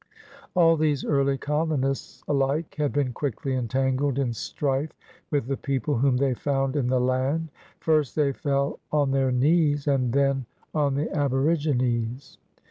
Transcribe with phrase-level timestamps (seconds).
[0.55, 4.89] All these early colonists alike had been quickly entangled in strife
[5.29, 7.49] with the people whom they found in the land.
[7.79, 9.85] First they fell on their knees.
[9.85, 12.39] And then on the Aborigines.